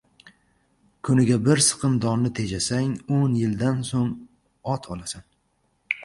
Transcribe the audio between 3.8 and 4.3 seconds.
so‘ng